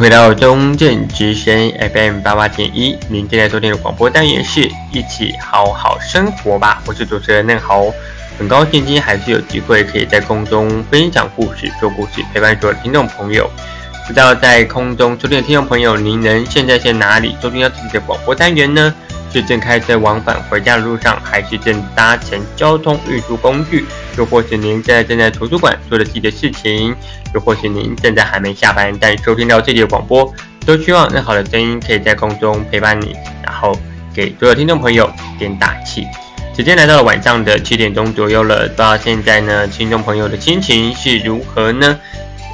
[0.00, 4.62] 回到中正之声 FM 八八点一，您正在收听的广播单元是
[4.92, 7.92] 一起好好生活吧，我是主持人嫩豪，
[8.38, 13.50] 很高兴今天还是有机会可以在空中分享故事、做故事，陪伴所有听众朋友。
[14.06, 18.94] 不知道在空中收听的听众朋友，您能现在在哪里收听到自己的广播单元呢？
[19.32, 23.84] 是正开车往返回家的路上，还是正搭乘交通运输工具？
[24.18, 26.94] 又或是您现在正在图书馆做着自己的事情？
[27.34, 30.32] 又或是您现在还没下班，但收听到这里的广播，
[30.66, 33.78] 都希望那好的声音可以在空中陪伴你，然后
[34.12, 36.06] 给所有听众朋友点打气。
[36.56, 41.98] 时间来到了晚上的七点钟左右了，不知道现在呢，听众朋友的心情是如何呢？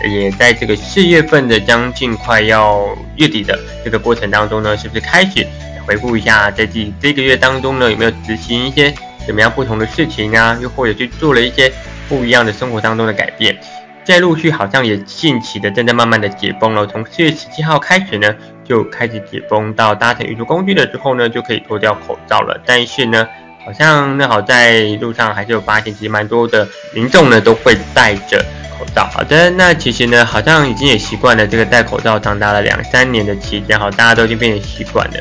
[0.06, 5.44] 也在这个四月份的将近快要月底的这个过程当中呢，是不是开始？
[5.86, 8.92] 回顾一下，在这这个月当中呢，有没有执行一些
[9.26, 10.58] 怎么样不同的事情啊？
[10.60, 11.72] 又或者去做了一些
[12.08, 13.56] 不一样的生活当中的改变？
[14.04, 16.86] 在陆续好像也近期的正在慢慢的解封了。
[16.86, 22.56] 从四月十七号开始呢，就开始解封，到搭乘运输工具的时候呢，就可以脱掉口罩了。
[22.64, 23.26] 但是呢，
[23.64, 28.38] 好像那好在路上还是有发现，其实蛮多的民众呢都会戴着
[28.78, 29.08] 口罩。
[29.12, 35.14] 好的，那其实呢，好像已经也习惯了这个戴口罩长达了两三年的期间，好，大家都已经变成习惯了。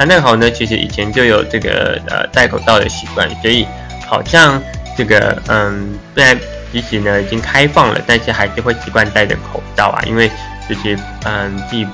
[0.00, 3.66] 那嫩豪呢，其实以前就有这个呃戴口罩的习惯，所以
[4.08, 4.58] 好像
[4.96, 6.34] 这个嗯，虽然
[6.72, 10.30] 即使呢已经开放了，但是还是会习惯戴着口罩啊，因为
[10.66, 11.86] 就是嗯自己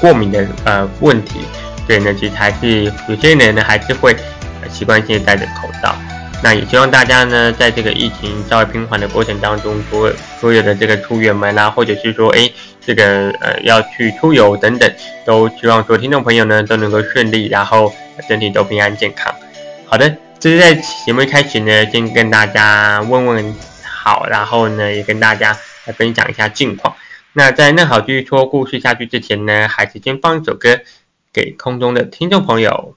[0.00, 1.40] 过敏的呃问题，
[1.86, 4.16] 所以呢其实还是有些人呢还是会
[4.72, 5.94] 习惯性戴着口罩。
[6.42, 12.50] 那也希望大家呢，在这个疫情稍微平缓的过程当中，所所有的这个出远门啊，或者是说，哎，
[12.86, 14.92] 这个呃要去出游等等，
[15.24, 17.92] 都希望说听众朋友呢都能够顺利，然后
[18.28, 19.34] 身体都平安健康。
[19.86, 25.56] 好的，这是在节目一开始呢，先跟大家问问好，然后呢也跟大家
[25.86, 26.94] 来分享一下近况。
[27.32, 30.80] 那在那好继续说故事下去之前呢，还是先放一首歌
[31.32, 32.96] 给空中的听众朋友。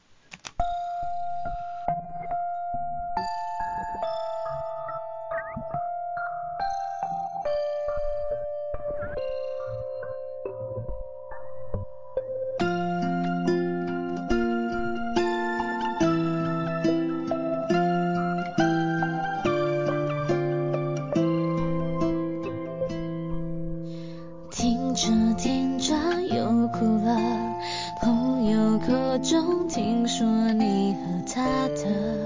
[29.19, 32.16] 中听说你和他的。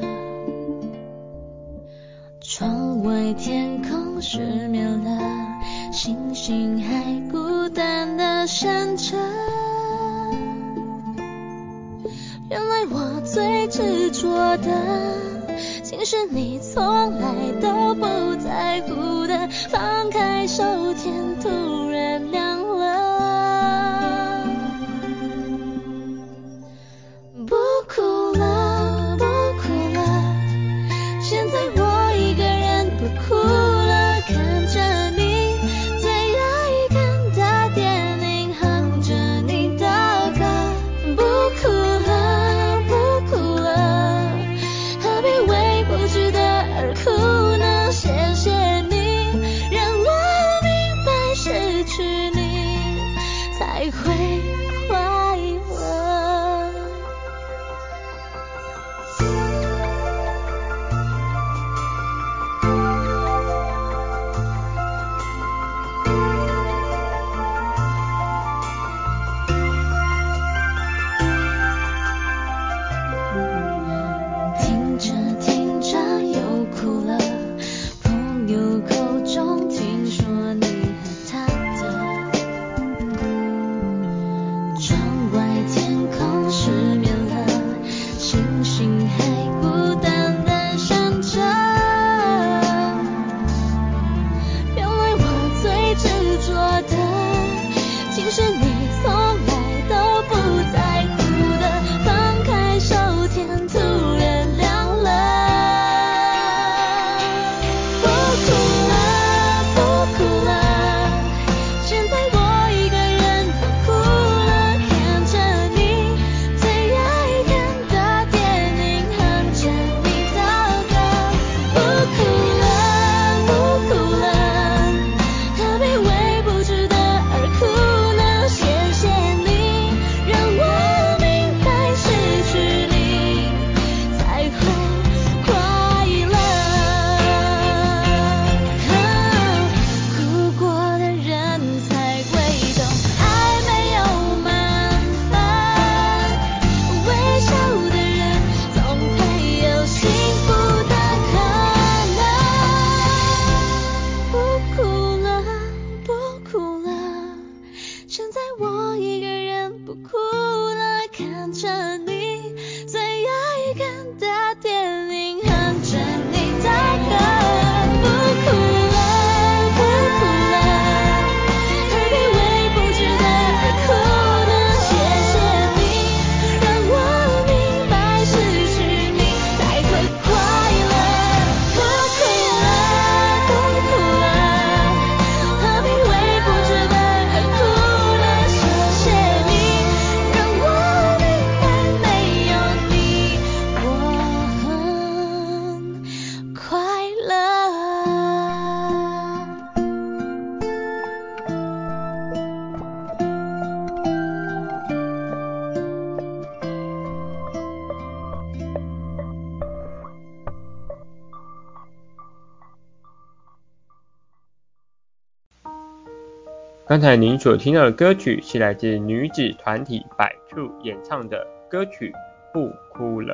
[216.91, 222.11] 刚才您所听到的歌曲是来自女子团体百处演唱的歌曲
[222.53, 223.33] 《不哭了》。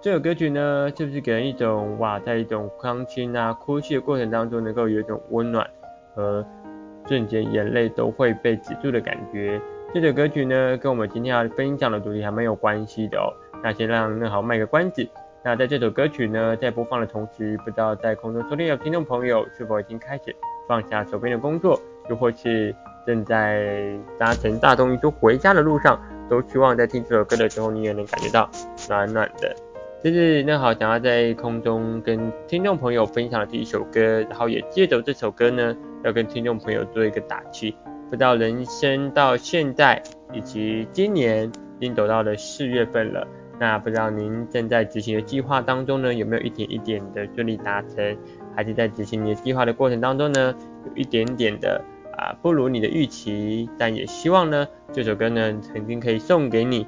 [0.00, 5.64] 这首歌曲呢，是不是给人一种哇，在一种伤心啊、哭泣的过程当中，能够有一种温暖
[6.16, 6.44] 和
[7.06, 9.60] 瞬间眼泪都会被止住的感觉？
[9.94, 13.30] 这首歌曲呢，跟我们今天要分享的主题还蛮有关系的哦。
[13.62, 15.08] 那先让嫩豪卖个关子。
[15.44, 20.34] 那在这首歌曲呢，在播放的同时，不知道在空中收听的听众朋友是否已经开始
[20.66, 21.80] 放下手边的工作？
[22.08, 22.74] 又或是
[23.06, 28.48] 正在搭乘大众运输回家的路上，都希望在听这首歌的时候，你也能感觉到
[28.88, 29.54] 暖暖的。
[30.02, 37.76] 这是那好想要在空中跟听众朋友分享的第一首歌，然后也借着这首歌呢，要跟听众朋友做一个打气。
[38.08, 40.02] 不知道人生到现在
[40.32, 41.46] 以及今年
[41.78, 48.16] 已经走到了四月份了，那不知道您正在执行的计划当中呢，有没有一点一点的顺利达成？
[48.54, 50.54] 还是在执行你的计划的过程当中呢，
[50.86, 51.82] 有一点点的。
[52.18, 56.86] 啊，不如你的预期，但也希望呢，这首歌呢，曾经可以送给你，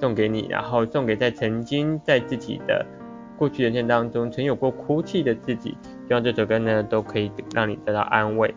[0.00, 2.86] 送给你，然后送给在曾经在自己的
[3.36, 5.76] 过去人生当中曾有过哭泣的自己，
[6.08, 8.54] 希望这首歌呢，都可以让你得到安慰。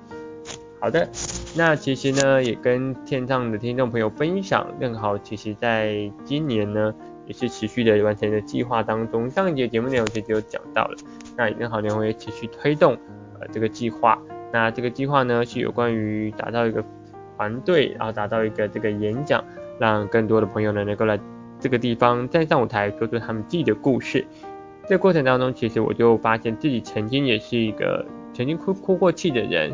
[0.80, 1.10] 好的，
[1.58, 6.94] 那其实呢，也跟线上的听众朋友分享，正好其实在今年呢，
[7.28, 10.96] 也是持续的完成的计划当中，上一节节目内容其实有讲到了，
[11.38, 12.98] 那嫩豪年会持续推动
[13.40, 14.18] 呃这个计划。
[14.52, 16.84] 那这个计划呢，是有关于打造一个
[17.36, 19.44] 团队，然后打造一个这个演讲，
[19.78, 21.20] 让更多的朋友呢能够来
[21.60, 24.26] 这个地方站上舞台，说出他们自己的故事。
[24.88, 29.70] 这过程当中，其实我就发现自己曾经也是一个曾经哭哭过气的人，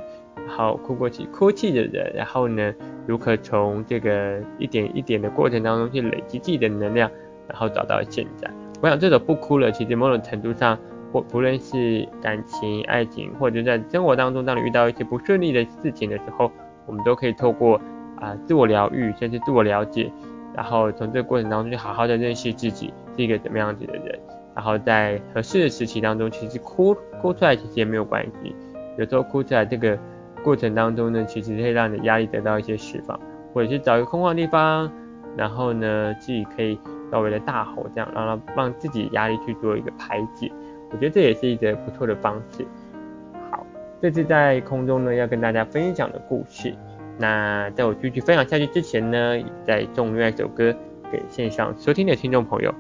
[0.48, 2.74] 然后哭过气哭泣的人，然后呢，
[3.06, 7.12] 如何从这个一点一点的过程当中去累积自己的能量，
[7.48, 8.50] 然后找到现在。
[8.82, 10.78] 我想这首不哭了，其实某种程度上。
[11.14, 16.52] 或不论是感情、爱情，或者在生活当中，当你遇到一些不顺利的事情的时候，
[16.88, 17.80] 我们都可以透过
[18.20, 20.12] 啊、自我疗愈，甚至自我了解，
[20.56, 24.20] 然后从这个过程当中去好好的认识自己是一个怎么样子的人，
[24.56, 28.56] 然后在合适的时期当中，其实哭哭出来其实也没有关系，
[28.98, 29.96] 有时候哭出来这个
[30.44, 33.20] 过程当中呢，其实会让你压力得到一些释放，
[33.54, 34.92] 或者是找一个空旷的地方，
[35.36, 36.80] 然后呢自己可以
[37.12, 40.52] 稍微的大吼这样，让它让自己压力去做一个排解。
[40.92, 42.66] 我觉得这也是一个不错的方式。
[43.52, 43.66] 好，
[44.02, 46.74] 这是在空中呢要跟大家分享的故事。
[47.18, 50.76] 那在我继续分享下去之前呢，也再送另外一首歌
[51.12, 52.74] 给线上收听的听众朋友。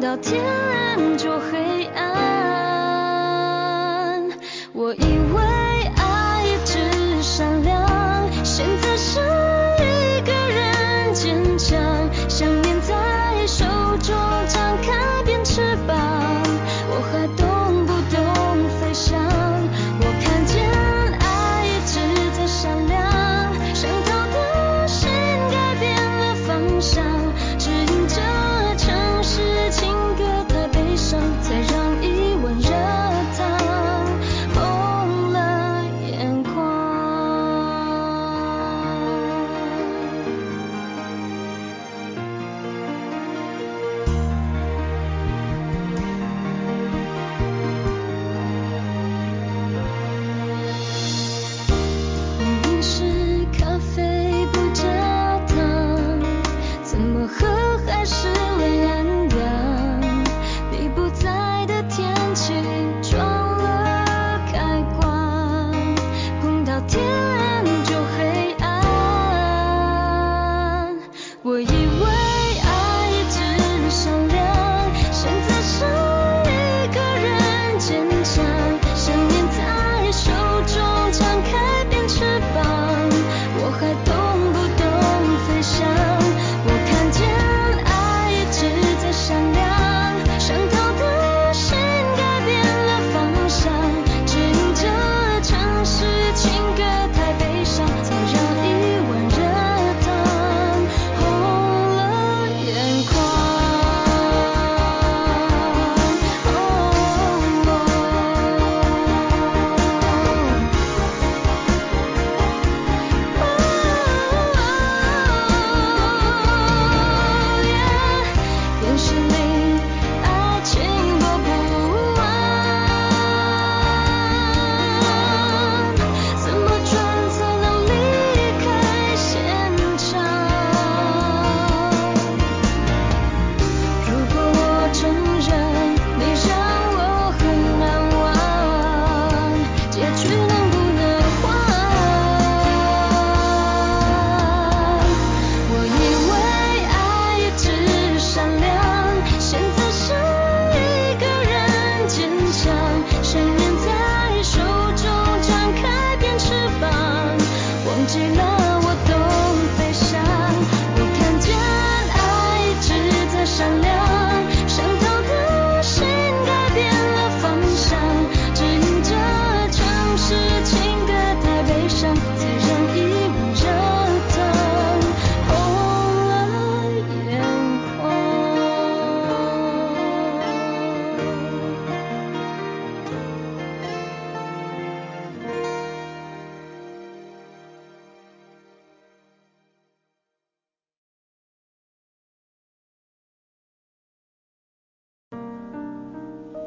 [0.00, 2.07] 到天暗就黑暗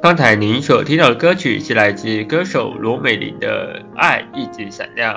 [0.01, 5.13] 刚才您所听到的歌曲是来自歌手罗美玲的《爱一直闪亮》。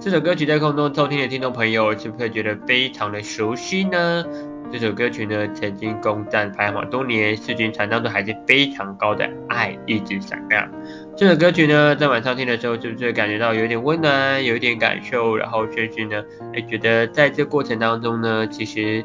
[0.00, 4.24] 这首歌曲在空中收听的听众朋友，是不是觉得非常的熟悉呢？
[4.72, 10.66] 这首歌曲呢，曾经攻占排行榜多年，世均传唱度还是非常高的《爱一直闪亮》。
[11.14, 15.36] 这首歌曲呢，在晚上听的时候，是不是感觉到有点温暖，有一点感受？
[15.36, 19.04] 然后甚至呢，哎，觉得在这过程当中呢，其实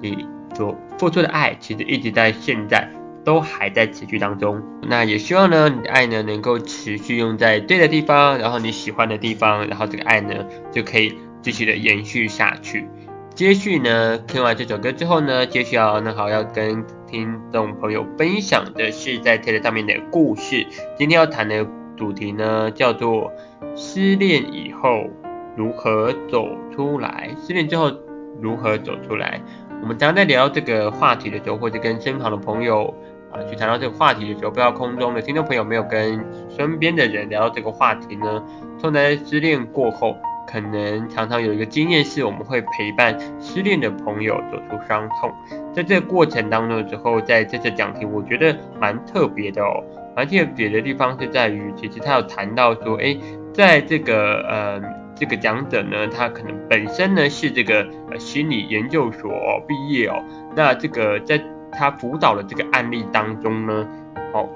[0.00, 0.24] 你
[0.54, 2.88] 所付出的爱，其实一直在现在。
[3.24, 12.88] 都还在持续当中，那也希望呢，你的爱呢能够持续用在对的地方，然后你喜欢的地方，然后这个爱呢就可以继续的延续下去。
[13.34, 20.66] 接续呢，听完这首歌之后呢，接下来呢好要跟听众朋友分享的是在 TED 上面的故事。
[20.96, 23.30] 今天要谈的主题呢叫做
[23.76, 25.08] 失恋以后
[25.56, 27.92] 如何走出来，失恋之后
[28.40, 29.40] 如何走出来。
[29.82, 32.94] 我们常常在聊这个话题的时候，或者跟身旁的朋友。
[33.32, 38.42] 啊，去谈到这个话题的时候，不知道空中的听众朋友没有跟身边的人聊到这个话题呢？
[38.80, 45.32] 通常在失恋过后，可能常常有一个经验是，我们会陪伴失恋的朋友走出伤痛。
[45.72, 49.84] 在这个过程当中的时候，在这次讲题，我觉得蛮特别的哦。
[50.16, 53.16] 蛮特别的地方是在于，其实他有谈到说，诶，
[53.54, 54.82] 在这个呃
[55.14, 59.30] 这个讲者呢，他可能本身呢是这个呃心理研究所
[59.68, 60.20] 毕业哦，
[60.56, 61.40] 那这个在。
[61.72, 63.88] 他辅导的这个案例当中呢，
[64.32, 64.48] 哦，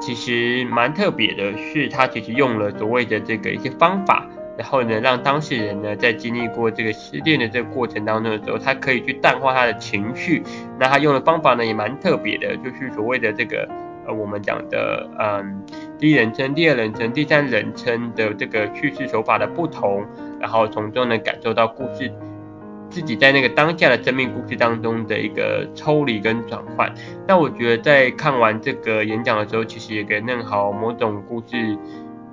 [0.00, 4.26] 其实蛮特别的是，他其实用了所谓的这个一些方法，
[4.58, 10.42] 然后呢，让当事人呢在经历过这个失恋的这个过程当中的时候，他可以去淡化他的情绪。
[10.78, 13.68] 那他用的方法呢也蛮特别的，就是所谓的这个
[14.06, 15.64] 呃我们讲的嗯
[15.98, 20.04] 第一人称、第二人称、第三人称的这个叙事手法的不同，
[20.40, 22.12] 然后从中呢感受到故事。
[22.94, 26.94] 自己在那个当下的生命故事当中的一个抽离跟转换，
[27.26, 31.76] 那我觉得在看完这个演讲的时候，其实也给嫩豪某种故事，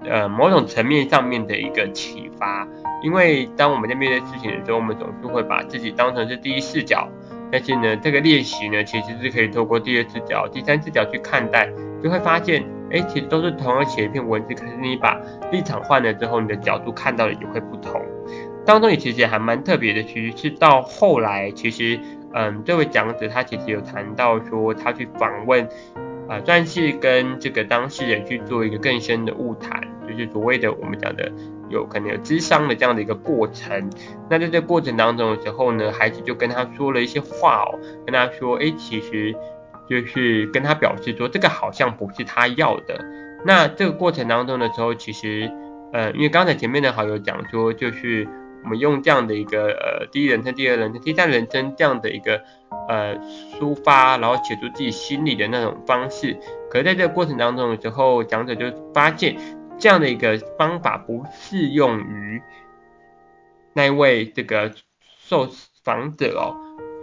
[0.06, 2.68] 呃，某种层面上面的一个启发。
[3.02, 7.10] 因为当我们在面对事情的时候，我们总是会把自己当成是第一视角，
[7.52, 11.68] 但是呢，这个练习呢，其实是可以透过第二视角、第三视角去看待，
[12.04, 15.20] 就会发现，哎，其实都是同样写一篇文字，可是你把
[15.52, 18.00] 立场换了之后，你的角度看到的也会不同。
[18.64, 22.00] 当中也其实还蛮特别的，其实是到后来，其实，
[22.34, 25.64] 嗯，这位讲者他其实有谈到说，他去访问，
[26.28, 31.32] 啊、呃，算是跟这个当事人去做一个更深的晤谈，就是所谓的我们讲的
[31.70, 33.90] 有可能有咨商的这样的一个过程。
[34.30, 39.36] 那在这过程当中的时候呢，孩子就跟他说了一些话哦，跟他说，哎，其实
[39.90, 43.04] 就是跟他表示说，这个好像不是他要的。
[43.44, 45.52] 那这个过程当中的时候，其实，
[45.92, 48.28] 呃，因为刚才前面的好友讲说，就是。
[48.64, 52.42] 我们用这样的一个呃第一人称、第二人称、第三人称这样的一个
[52.88, 53.18] 呃
[53.60, 56.38] 抒发，然后写出自己心里的那种方式。
[56.70, 59.36] 可是在这个过程当中的时候，讲者就发现
[59.80, 62.42] 这样的一个方法不适用于
[63.74, 64.72] 那位这个
[65.20, 65.50] 受
[65.84, 66.56] 访者哦，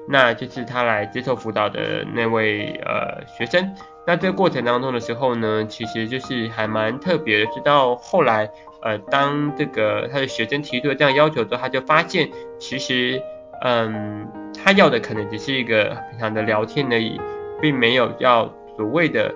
[0.08, 3.74] 那就是他来接受辅导的那位呃学生。
[4.06, 8.50] 那这个过程当中的时候呢，其实就是还蛮特别的，直到后来。
[8.80, 13.20] 呃，当这个他的学生提出了这样要求之后，他就发现其实，
[13.62, 14.24] 嗯，
[14.54, 17.20] 他要的可能只是一个平常的聊天而已，
[17.60, 19.34] 并没有要所谓的，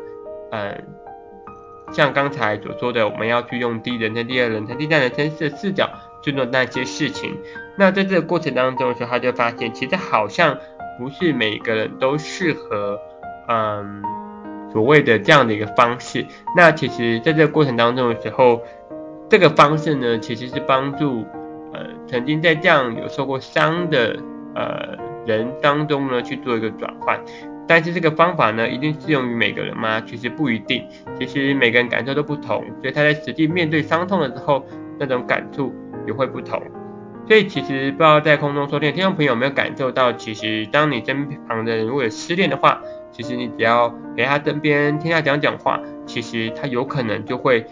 [0.52, 0.80] 嗯，
[1.92, 5.90] 像刚才所说的，我们要去用第一人称、第二人称、第三人称的视角
[6.22, 7.36] 去做那些事情。
[7.76, 10.56] 那在这个过程当中的时候，他就发现其实好像
[10.98, 12.98] 不是每个人都适合，
[13.48, 14.02] 嗯，
[14.70, 16.24] 所谓的这样的一个方式。
[16.56, 18.62] 那其实在这个过程当中的时候，
[19.28, 21.24] 这个方式呢，其实是帮助
[21.72, 24.18] 呃曾经在这样有受过伤的
[24.54, 27.18] 呃人当中呢去做一个转换，
[27.66, 29.98] 但是这个方法呢一定适用于每个人吗？
[30.02, 30.86] 其实不一定，
[31.18, 34.62] 其实每个人感受都不同，所以他在实际面对伤痛的时候，
[34.98, 35.72] 那种感触
[36.06, 36.62] 也会不同。
[37.26, 47.66] 所以其实不知道在空中说听听众朋友有没有感受到，其实当你身旁的人如果有失恋的话，其实你只要给他身边听他讲讲话，其实他有可能就会。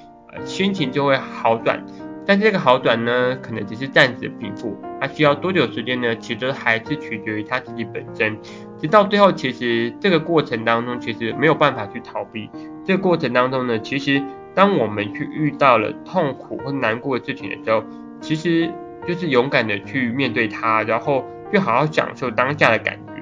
[0.45, 1.85] 心情就会好转，
[2.25, 6.15] 但是这个好转呢，可能只是暂时平复，它需要多久时间呢？
[6.15, 8.39] 其实还是取决于他自己本身。
[8.79, 12.49] 直到最后，其实这个过程当中，其实没有办法去逃避。
[12.85, 14.23] 这个过程当中呢，其实
[14.55, 17.83] 当我们去遇到了痛苦或难过的事情的时候，
[18.21, 18.71] 其实
[19.07, 23.13] 就是勇敢的去面对它，然后去好好享受当下的感觉。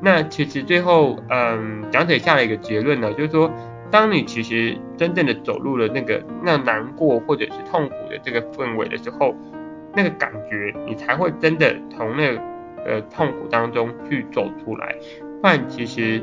[0.00, 3.50] 那其实最后，嗯，讲者下了一个结论呢，就是说。
[3.90, 9.36] 当你其实真正的走入了那个那难过或者是痛苦的这个氛围的时候，
[9.94, 12.40] 那个感觉你才会真的从那个
[12.86, 14.96] 呃痛苦当中去走出来。
[15.42, 16.22] 不然其实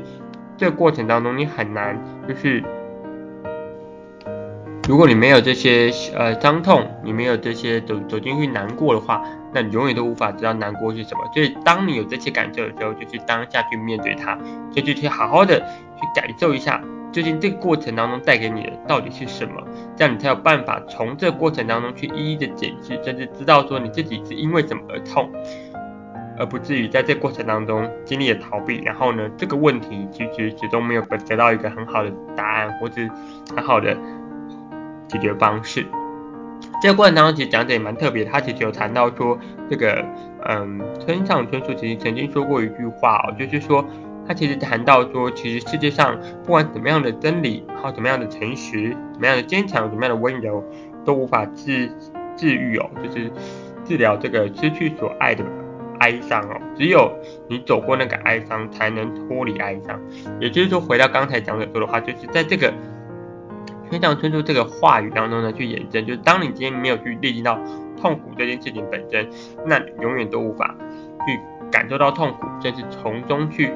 [0.56, 2.60] 这过程当中你很难就是
[4.90, 9.22] 如果你没有这些呃伤痛，你没有这些走走进去难过的话，
[9.54, 11.20] 那你永远都无法知道难过是什么。
[11.32, 14.36] 所以当你有这些感受的时候，就去当下去面对它，
[14.72, 19.62] 就去去好好的去感受一下，究竟这个过程当中带给你的到底是什么，
[19.94, 25.30] 这样你才有办法从这个过程当中去一一的检视，甚至知道说你自己是因为什么而痛。
[26.36, 33.02] 而不至于在这过程当中经历了逃避，然后呢，这个问题其实始终没有得到一个很好的答案，或者
[33.54, 33.94] 很好的
[35.10, 35.86] 解决方式。
[36.82, 40.04] 这个过程当中其实讲的也蛮特别，他其实有谈到说，这个
[40.46, 43.84] 嗯，村上春树其实曾经说过一句话哦，就是说
[44.26, 50.62] 他其实谈到说，其实世界上不管怎么样的真理，还有怎么样的诚实，怎么样的坚强，怎么样的温柔，
[51.04, 51.90] 都无法治
[52.36, 53.30] 治愈哦，就是
[53.84, 55.44] 治疗这个失去所爱的。
[55.98, 57.12] 哀伤哦，只有
[57.46, 60.00] 你走过那个哀伤，才能脱离哀伤。
[60.40, 62.72] 也就是说，回到刚才讲的说的话，就是在这个
[63.90, 67.58] 村上春树这个话语当中呢，去验证，就是当你今天没有去历经到
[68.00, 69.28] 痛苦这件事情本身，
[69.66, 70.74] 那永远都无法
[71.26, 71.40] 去
[71.72, 73.72] 感受到痛苦，甚至从中去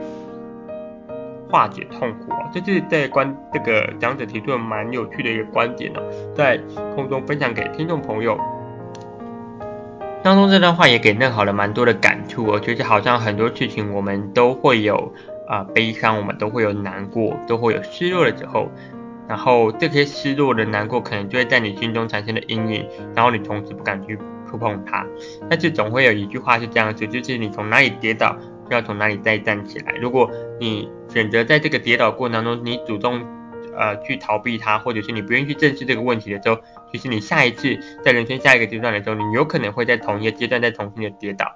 [1.50, 2.48] 化解痛苦啊。
[2.52, 6.00] 这是在观这个讲者提出的蛮有趣的一个观点呢，
[6.34, 6.56] 在
[6.94, 8.38] 空中分享给听众朋友。
[10.22, 15.12] 当中这段话也给嫩好了蛮多的感触哦，就是好像很多事情我们都会有
[15.46, 18.70] 啊、悲伤，我们都会有难过，都会有失落的时候，
[19.28, 25.06] 然后这些失落的难过可能就会在你心中产生了阴影，然后你从此不敢去触碰它。
[25.48, 28.36] 但是总会有一句话是这样子，就是你从哪里跌倒，
[28.68, 29.94] 就要从哪里再站起来。
[29.94, 33.24] 如果你选择在这个跌倒过程当中，你主动
[33.76, 36.58] 呃去逃避它，或者是你不愿意去正视这个问题的时候，
[36.92, 41.46] 其实你下一次在人生下一个阶段的时候，你有可能会在同一个阶段再重新的跌倒。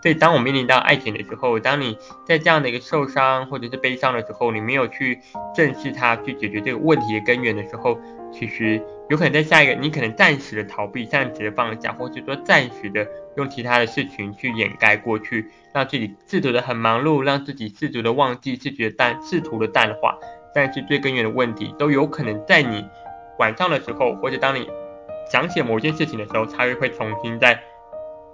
[0.00, 5.18] 所以当我面临到爱情的时候，当你在这样的一个受伤或者是悲伤的时候，你没有去
[5.54, 7.98] 正视它，去解决这个问题的根源的时候，
[8.32, 13.06] 其实有可能在下一个，你可能暂时的逃避，暂时的放下，或者说暂时的
[13.36, 20.16] 用其他的事情去掩盖过去，让自己试图的很忙碌，让自己试图的忘记，试图的淡，试图的淡化，
[20.54, 22.84] 但是最根源的问题都有可能在你
[23.38, 24.68] 晚上的时候，或者当你。
[25.30, 27.60] 想起某件事情的时候，它又会重新再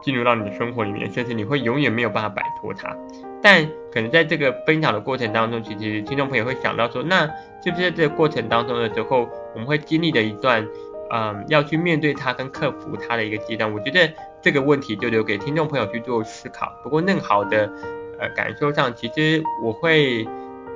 [0.04, 2.94] 进入到你的生活里面，甚至你会永远没有办法摆脱它。
[3.42, 7.26] 但可能在这个分享的过程当中，其实听众朋友会想到说，那
[7.62, 10.66] 是不是在这个过程当中的时候，我们会经历的一段，
[11.10, 13.72] 嗯，要去面对它跟克服它的一个阶段？
[13.72, 14.12] 我觉得
[14.42, 16.70] 这个问题就留给听众朋友去做思考。
[16.82, 17.70] 不过，嫩好的
[18.18, 20.26] 呃感受上，其实我会。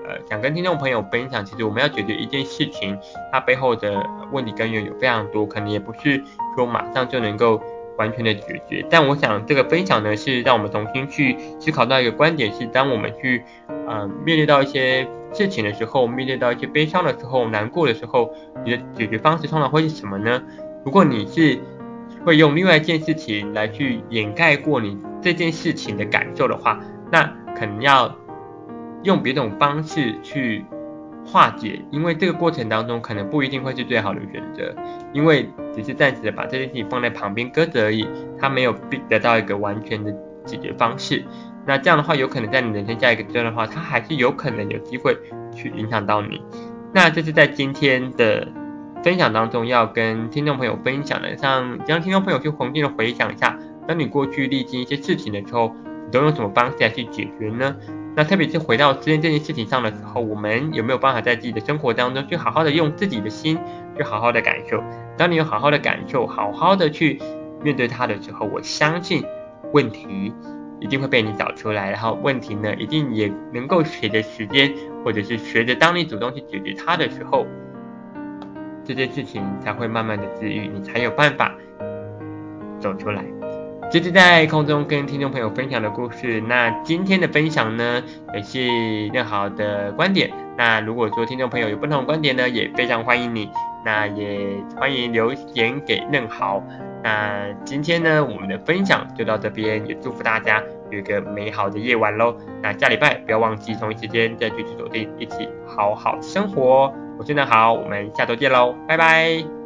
[0.09, 2.99] 呃，想跟听众朋友分享，其实我们要解决一件事情，
[3.31, 6.19] 它背后的问题根源有非常多，可能也不是
[6.57, 7.63] 说马上就能够
[7.99, 8.87] 完全的解决。
[8.89, 13.43] 但我想这个分享呢，是让我们重新去思考到一个观点，是当我们去
[13.87, 18.33] 呃面对到一些事情的时候，面对到一些悲伤的时候、难过的时候，
[18.65, 20.43] 你的解决方式通常会是什么呢？
[20.85, 21.59] 如果你是
[22.25, 26.81] 会用另外一件事情来去掩盖过你这件事情的感受的话，
[27.11, 27.23] 那
[27.55, 28.17] 可能要。
[29.05, 30.65] 用别种方式去
[31.25, 34.75] 化解，因为这个过程当中可能不一定会是最好的选择，
[35.13, 38.05] 因为只是暂时的把这件事情放在旁边搁着而已，
[38.37, 40.13] 它没有必得到一个完全的
[40.45, 41.23] 解决方式。
[41.65, 45.17] 那这样的话，有可能在你人生下一个阶段的话，它还是有可能有机会
[45.55, 46.43] 去影响到你。
[46.93, 48.49] 那这是在今天的
[49.05, 55.73] 分享当中要跟听众朋友分享的，像让听众朋友去重新的回想一下，当你过去历经一些事情的时候，
[56.07, 57.77] 你都用什么方式来去解决呢？
[58.17, 63.57] 那特别是回到之前这件事情上的时候，我们有没有办法在自己的生活当中去好好的用自己的心
[63.97, 64.83] 去好好的感受？
[65.17, 67.21] 当你有好好的感受，好好的去
[67.63, 69.23] 面对它的时候，我相信
[69.73, 70.33] 问题
[70.81, 77.47] 一定会被你找出来，然后问题呢，一定也能够随着时间，或者是随着当你主动去解决它的时候，
[78.85, 81.55] 这件事情才会慢慢的治愈，你才有办法
[82.81, 83.25] 走出来。
[83.91, 86.43] 这是在空中跟听众朋友分享的故事。
[86.43, 88.03] 那今天的分享呢，
[88.35, 90.31] 也是任豪的观点。
[90.59, 93.51] 那如果说听众朋友有不同的观点呢，也非常欢迎你。
[93.87, 96.63] 那也欢迎留言给任豪。
[97.03, 102.37] 那今天呢，我们的分享就到这边，也祝福大家有一个美好的夜晚喽。
[102.63, 106.93] 那下礼拜不要忘记同一时间再继续锁定，一起好好生活。
[107.19, 109.58] 我是任豪，我们下周见喽，拜拜。